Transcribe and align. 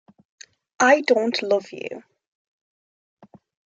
I 0.79 1.01
don’t 1.01 1.43
love 1.43 1.71
you! 1.71 2.01